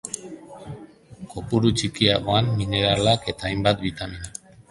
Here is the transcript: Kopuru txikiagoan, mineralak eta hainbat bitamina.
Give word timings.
Kopuru 1.33 1.69
txikiagoan, 1.81 2.49
mineralak 2.61 3.31
eta 3.35 3.49
hainbat 3.51 3.87
bitamina. 3.87 4.35